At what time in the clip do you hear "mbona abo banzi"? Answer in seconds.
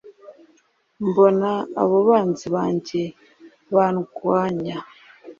1.07-2.45